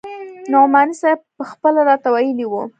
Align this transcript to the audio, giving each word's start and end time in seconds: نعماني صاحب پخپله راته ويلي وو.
نعماني 0.51 0.95
صاحب 1.01 1.19
پخپله 1.37 1.81
راته 1.89 2.07
ويلي 2.13 2.45
وو. 2.47 2.61